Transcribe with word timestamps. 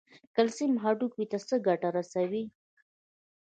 کلسیم 0.35 0.71
هډوکو 0.83 1.23
ته 1.31 1.37
څه 1.47 1.55
ګټه 1.67 1.89
رسوي؟ 1.97 2.43